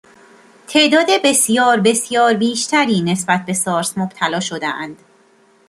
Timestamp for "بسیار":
1.23-1.79, 1.79-2.33